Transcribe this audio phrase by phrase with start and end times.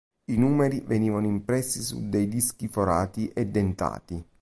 [0.31, 4.25] I numeri venivano impressi su dei dischi forati e dentati.